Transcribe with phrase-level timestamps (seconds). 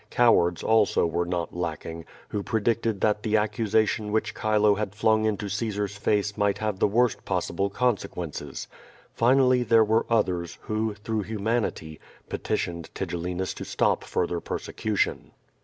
[0.09, 5.47] Cowards also were not lacking, who predicted that the accusation which Chilo had flung into
[5.47, 8.67] Caesar's face might have the worst possible consequences.
[9.13, 15.33] Finally there were others, who, through humanity, petitioned Tigellinus to stop further persecution.